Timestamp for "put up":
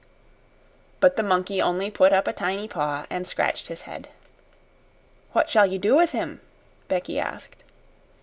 1.91-2.27